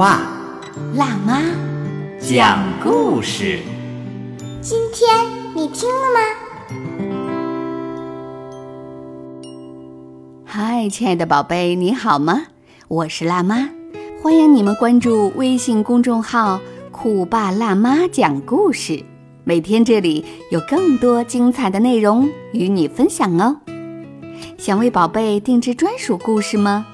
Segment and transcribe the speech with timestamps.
[0.00, 0.22] 爸
[0.94, 1.42] 辣妈
[2.18, 3.58] 讲故事，
[4.62, 6.20] 今天你听了吗？
[10.46, 12.44] 嗨，亲爱的宝贝，你好吗？
[12.88, 13.68] 我是辣妈，
[14.22, 16.58] 欢迎你们关注微信公众号
[16.90, 19.04] “酷爸辣妈讲故事”，
[19.44, 23.60] 每天这里有更多精彩的内容与你分享哦。
[24.56, 26.86] 想为宝贝定制专属故事吗？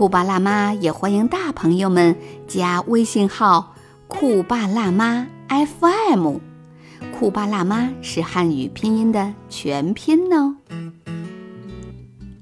[0.00, 2.16] 酷爸辣妈也欢迎大朋友们
[2.48, 3.74] 加微信号
[4.08, 6.36] “酷爸辣妈 FM”，
[7.12, 10.56] 酷爸辣妈是汉语拼音的全拼哦。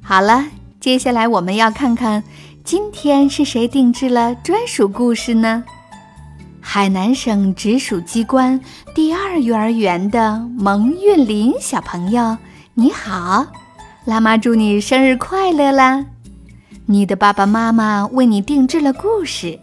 [0.01, 0.47] 好了，
[0.79, 2.23] 接下来我们要看看
[2.63, 5.65] 今天是谁定制了专属故事呢？
[6.61, 8.61] 海南省直属机关
[8.95, 12.39] 第二幼儿园的蒙韵林小朋友，
[12.75, 13.45] 你好，
[14.05, 16.07] 辣妈祝你生日快乐啦！
[16.91, 19.61] 你的爸爸妈妈为你定制了故事，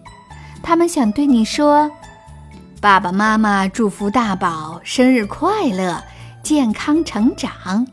[0.61, 1.89] 他们想对你说
[2.79, 6.03] ：“爸爸妈妈祝福大宝生日快乐，
[6.43, 7.87] 健康成长。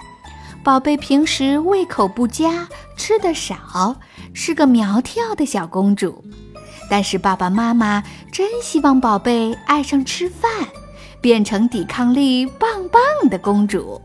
[0.62, 3.96] 宝贝平时胃口不佳，吃的少，
[4.34, 6.22] 是个苗条的小公主。
[6.90, 10.50] 但是爸爸妈妈真希望宝贝爱上吃饭，
[11.22, 13.98] 变成抵抗力棒棒的公主。”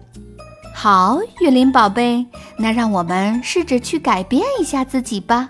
[0.80, 2.24] 好，月林宝贝，
[2.60, 5.50] 那让我们试着去改变一下自己吧。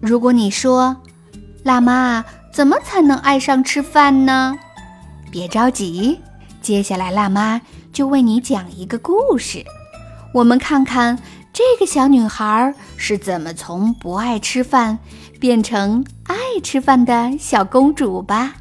[0.00, 0.96] 如果你说，
[1.62, 4.58] 辣妈怎么才能爱上吃饭呢？
[5.30, 6.18] 别着急，
[6.60, 7.60] 接下来辣妈
[7.92, 9.64] 就为你讲一个故事。
[10.32, 11.16] 我们看看
[11.52, 14.98] 这个小女孩是怎么从不爱吃饭
[15.38, 18.56] 变成爱吃饭的小公主吧。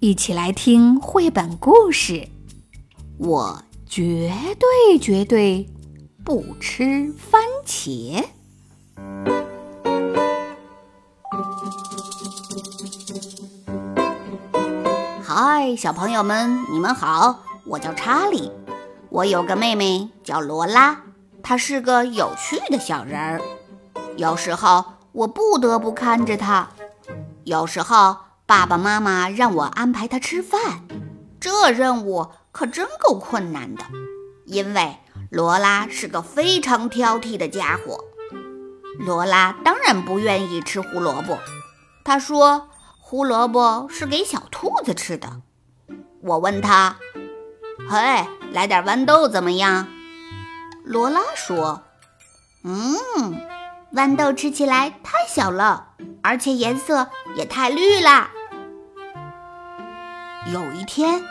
[0.00, 2.28] 一起来听绘本故事。
[3.16, 3.64] 我。
[3.90, 5.68] 绝对绝对
[6.24, 8.24] 不吃番茄！
[15.24, 18.52] 嗨，小朋友们，你们好，我叫查理，
[19.08, 21.00] 我有个妹妹叫罗拉，
[21.42, 23.42] 她是个有趣的小人儿。
[24.16, 26.68] 有时候我不得不看着她，
[27.42, 30.86] 有时候爸爸妈妈让我安排她吃饭，
[31.40, 32.28] 这任务。
[32.52, 33.84] 可真够困难的，
[34.44, 34.96] 因为
[35.30, 38.04] 罗拉是个非常挑剔的家伙。
[38.98, 41.38] 罗拉当然不愿意吃胡萝卜，
[42.04, 42.68] 她说
[42.98, 45.40] 胡萝卜是给小兔子吃的。
[46.22, 46.96] 我问她
[47.88, 49.86] ：“嘿，来点豌豆怎么样？”
[50.84, 51.84] 罗拉说
[52.64, 52.96] ：“嗯，
[53.94, 58.30] 豌豆吃起来太小了，而且颜色也太绿啦。”
[60.52, 61.22] 有一天。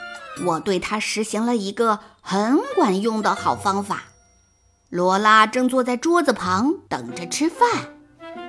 [0.45, 4.03] 我对他实行了一个很管用的好方法。
[4.89, 7.67] 罗拉正坐在桌子旁等着吃饭。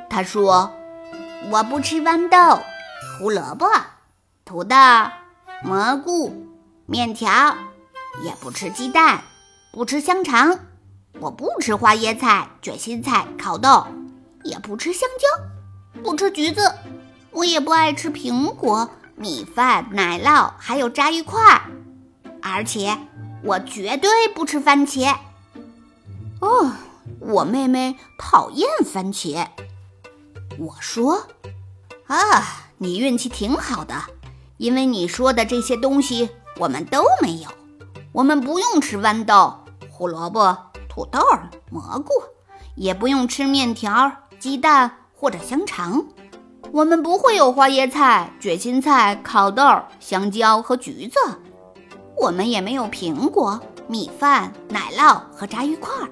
[0.08, 0.72] 他说
[1.50, 2.62] ：“我不吃豌豆、
[3.18, 3.66] 胡萝卜、
[4.44, 4.76] 土豆、
[5.62, 6.46] 蘑菇、
[6.86, 7.56] 面条，
[8.24, 9.22] 也不吃鸡蛋，
[9.72, 10.58] 不吃香肠，
[11.20, 13.86] 我不吃花椰菜、卷心菜、烤豆，
[14.42, 16.74] 也不吃香蕉，不吃橘子，
[17.30, 21.62] 我也不爱吃苹果、米饭、奶酪，还有炸鱼块。”
[22.42, 22.96] 而且
[23.42, 25.16] 我绝对不吃番茄。
[26.40, 26.72] 哦，
[27.20, 29.46] 我妹妹讨厌番茄。
[30.58, 31.26] 我说
[32.06, 32.16] ：“啊，
[32.78, 33.94] 你运气挺好的，
[34.56, 37.48] 因为你说的这些东西我们都没有。
[38.12, 39.54] 我们不用吃豌豆、
[39.90, 40.56] 胡萝卜、
[40.88, 41.20] 土豆、
[41.70, 42.12] 蘑菇，
[42.74, 46.04] 也不用吃面条、鸡蛋或者香肠。
[46.72, 49.62] 我们不会有花椰菜、卷心菜、烤豆、
[49.98, 51.18] 香蕉和橘子。”
[52.20, 53.58] 我们也没有苹果、
[53.88, 56.10] 米饭、奶酪和炸鱼块儿，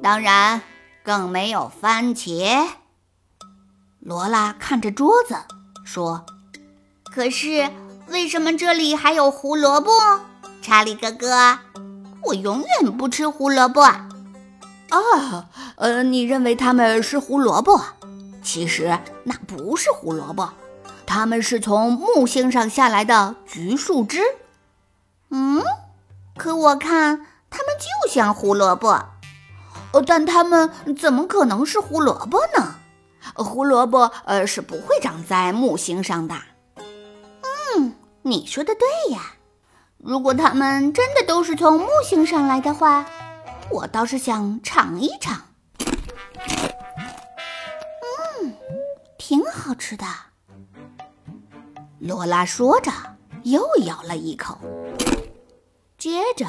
[0.00, 0.62] 当然
[1.02, 2.68] 更没有番茄。
[3.98, 5.34] 罗拉看着桌子
[5.84, 6.24] 说
[7.12, 7.68] ：“可是
[8.06, 9.90] 为什么这里还有胡萝卜？”
[10.62, 11.58] 查理哥哥，
[12.22, 13.82] 我永远不吃胡萝卜。
[13.82, 14.06] 啊，
[15.74, 17.80] 呃，你认为它们是胡萝卜？
[18.40, 20.48] 其实那不是胡萝卜，
[21.04, 24.20] 它们是从木星上下来的橘树枝。
[25.30, 25.62] 嗯，
[26.36, 28.88] 可我看它们就像胡萝卜，
[29.92, 32.76] 哦，但它们怎么可能是胡萝卜呢？
[33.34, 36.34] 胡萝卜呃是不会长在木星上的。
[37.76, 39.34] 嗯，你说的对呀。
[39.98, 43.04] 如果它们真的都是从木星上来的话，
[43.70, 45.42] 我倒是想尝一尝。
[48.40, 48.54] 嗯，
[49.18, 50.06] 挺好吃的。
[51.98, 52.92] 罗拉说着，
[53.42, 54.56] 又咬了一口。
[55.98, 56.46] 接着，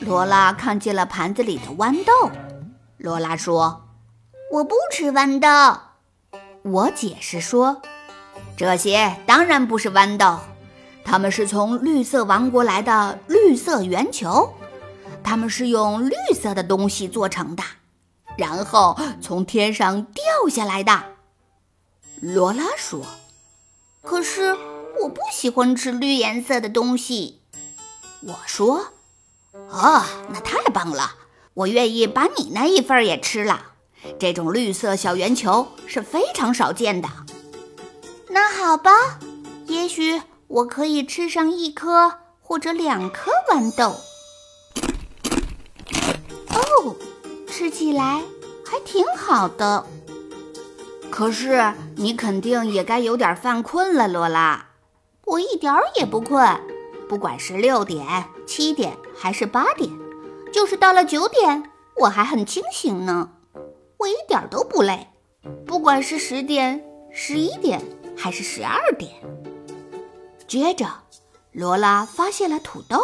[0.00, 2.30] 罗拉看见了盘子里的豌豆。
[2.98, 3.88] 罗拉说
[4.52, 5.80] ：“我不吃豌豆。”
[6.62, 7.82] 我解释说
[8.56, 10.38] ：“这些当然不是豌豆，
[11.04, 14.54] 它们是从绿色王国来的绿色圆球，
[15.24, 17.64] 它们是用绿色的东西做成的，
[18.36, 21.02] 然后从天上掉下来的。”
[22.22, 23.04] 罗拉说
[24.00, 24.54] ：“可是
[25.02, 27.40] 我不喜欢吃绿颜色的东西。”
[28.22, 28.88] 我说
[29.52, 31.12] ：“哦，那太棒了！
[31.54, 33.72] 我愿意把你那一份也吃了。
[34.18, 37.08] 这种绿色小圆球是非常少见的。”
[38.28, 38.90] 那好吧，
[39.66, 43.94] 也许我可以吃上一颗或者两颗豌豆。
[46.50, 46.96] 哦，
[47.48, 48.22] 吃起来
[48.64, 49.86] 还挺好的。
[51.10, 54.66] 可是你肯定也该有点犯困了，罗拉。
[55.24, 56.44] 我一点儿也不困。
[57.08, 59.90] 不管是六点、七点还是八点，
[60.52, 61.70] 就是到了九点，
[62.00, 63.30] 我还很清醒呢。
[63.98, 65.08] 我一点都不累。
[65.64, 67.80] 不管是十点、十一点
[68.16, 69.12] 还是十二点。
[70.48, 70.86] 接着，
[71.52, 72.98] 罗拉发现了土豆。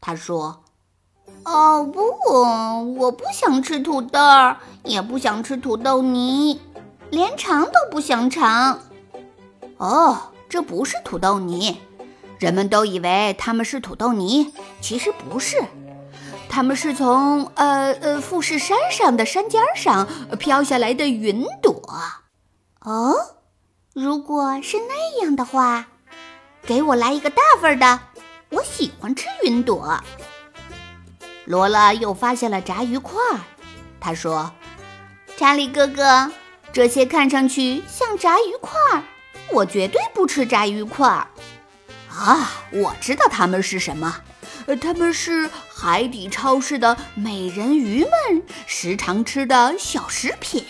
[0.00, 0.64] 她说
[1.46, 2.00] ：“哦不，
[2.98, 4.20] 我不想吃土豆，
[4.82, 6.60] 也不想吃土豆泥，
[7.10, 8.80] 连尝都不想尝。”
[9.78, 10.18] 哦，
[10.48, 11.80] 这不是土豆泥。
[12.38, 15.56] 人们都以为它们是土豆泥，其实不是，
[16.48, 20.06] 它们是从呃呃富士山上的山尖上
[20.38, 21.82] 飘下来的云朵。
[22.80, 23.14] 哦，
[23.94, 25.86] 如果是那样的话，
[26.62, 28.00] 给我来一个大份的，
[28.50, 29.98] 我喜欢吃云朵。
[31.46, 33.14] 罗拉又发现了炸鱼块，
[34.00, 34.52] 他说
[35.38, 36.30] ：“查理哥哥，
[36.72, 38.72] 这些看上去像炸鱼块，
[39.52, 41.26] 我绝对不吃炸鱼块。”
[42.16, 44.16] 啊，我知道它们是什么，
[44.66, 50.64] 呃，它们是海底超市的美人鱼们时常吃的小食品。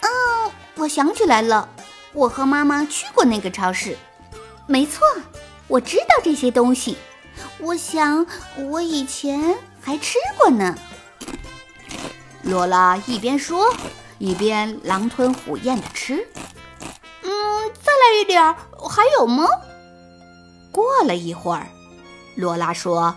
[0.00, 1.68] 嗯，我想起来了，
[2.12, 3.96] 我和妈妈去过那个超市。
[4.66, 5.00] 没错，
[5.68, 6.98] 我知道这些东西。
[7.58, 10.76] 我想我以前还吃过呢。
[12.42, 13.74] 罗拉一边说，
[14.18, 16.28] 一边狼吞虎咽地吃。
[17.22, 17.30] 嗯，
[17.82, 18.54] 再来一点儿，
[18.88, 19.48] 还有吗？
[20.76, 21.68] 过了一会儿，
[22.34, 23.16] 罗拉说：“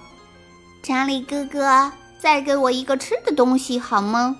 [0.81, 4.37] 查理哥哥，再给我一个吃的东西好吗？”“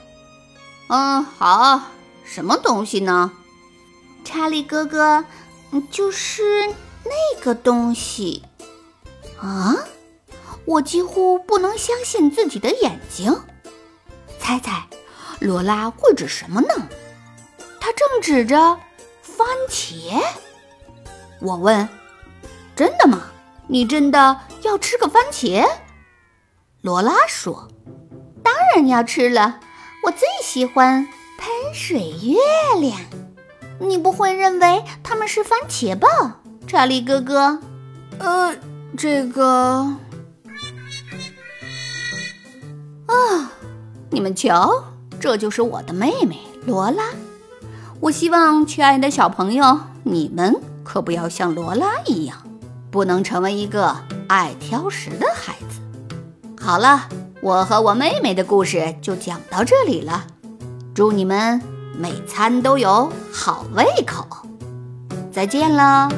[0.87, 1.81] 嗯，好。
[2.23, 3.33] 什么东西呢
[4.23, 5.25] ？”“查理哥哥，
[5.91, 6.67] 就是
[7.03, 8.41] 那个东西。”
[9.37, 9.75] 啊！
[10.63, 13.37] 我几乎不能相信自己的眼睛。
[14.39, 14.87] 猜猜，
[15.41, 16.69] 罗拉会指什么呢？
[17.81, 18.79] 他正指着
[19.21, 20.23] 番茄。
[21.41, 21.89] 我问。
[22.79, 23.23] 真的吗？
[23.67, 25.67] 你真的要吃个番茄？
[26.79, 27.67] 罗拉说
[28.41, 29.59] ：“当然要吃了，
[30.05, 31.05] 我最喜欢
[31.37, 32.39] 喷水月
[32.79, 32.97] 亮。
[33.81, 37.59] 你不会认为它们是番茄吧，查理哥哥？”
[38.17, 38.55] 呃，
[38.97, 39.97] 这个……
[43.07, 43.51] 啊，
[44.09, 44.85] 你们瞧，
[45.19, 47.03] 这就是我的妹妹罗拉。
[47.99, 50.55] 我希望，亲爱的小朋友，你们
[50.85, 52.37] 可不要像罗拉一样。
[52.91, 53.95] 不能成为一个
[54.27, 55.79] 爱挑食的孩子。
[56.59, 57.07] 好了，
[57.41, 60.25] 我和我妹妹的故事就讲到这里了。
[60.93, 61.61] 祝你们
[61.97, 64.25] 每餐都有好胃口。
[65.31, 66.09] 再见了。